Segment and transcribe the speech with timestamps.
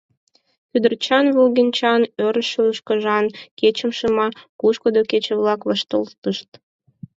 [0.69, 3.25] Кӱдырчан, волгенчан, орышо ӱшкыжан
[3.59, 4.27] кечым шыма,
[4.57, 6.49] пушкыдо кече-влак вашталтышт.